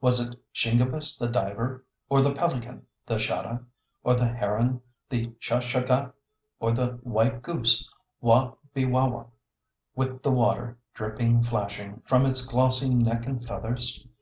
Was 0.00 0.26
it 0.26 0.34
Shingebis 0.54 1.18
the 1.18 1.28
diver? 1.28 1.84
Or 2.08 2.22
the 2.22 2.34
pelican, 2.34 2.86
the 3.04 3.16
Shada? 3.16 3.62
Or 4.02 4.14
the 4.14 4.26
heron, 4.26 4.80
the 5.10 5.34
Shuh 5.38 5.60
shuh 5.60 5.84
gah? 5.84 6.12
Or 6.60 6.72
the 6.72 6.98
white 7.02 7.42
goose, 7.42 7.86
Waw 8.22 8.54
be 8.72 8.86
wawa, 8.86 9.26
With 9.94 10.22
the 10.22 10.32
water 10.32 10.78
dripping, 10.94 11.42
flashing 11.42 12.00
From 12.06 12.24
its 12.24 12.42
glossy 12.42 12.94
neck 12.94 13.26
and 13.26 13.44
feathers? 13.46 14.02